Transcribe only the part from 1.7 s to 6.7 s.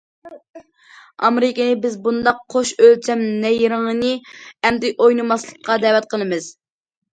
بىز بۇنداق« قوش ئۆلچەم» نەيرىڭىنى ئەمدى ئوينىماسلىققا دەۋەت قىلىمىز!